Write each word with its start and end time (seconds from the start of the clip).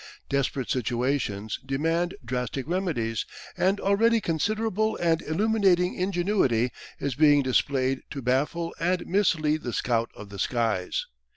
Desperate 0.29 0.67
situations 0.71 1.59
demand 1.63 2.15
drastic 2.25 2.67
remedies 2.67 3.23
and 3.55 3.79
already 3.79 4.19
considerable 4.19 4.97
and 4.97 5.21
illuminating 5.21 5.93
ingenuity 5.93 6.71
is 6.97 7.13
being 7.13 7.43
displayed 7.43 8.01
to 8.09 8.19
baffle 8.23 8.73
and 8.79 9.05
mislead 9.05 9.61
the 9.61 9.73
scout 9.73 10.09
of 10.15 10.29
the 10.29 10.39
skies. 10.39 11.05